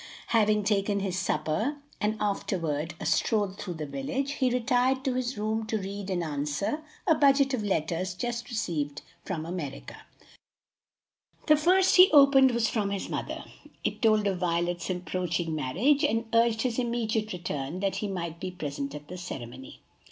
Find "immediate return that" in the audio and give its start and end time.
16.79-17.97